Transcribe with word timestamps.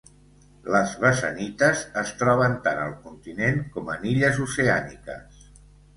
Les 0.75 0.93
basanites 1.01 1.83
es 2.03 2.13
troben 2.21 2.57
tant 2.69 2.81
al 2.87 2.95
continent 3.07 3.61
com 3.77 3.93
en 3.97 4.09
illes 4.13 4.41
oceàniques. 4.47 5.45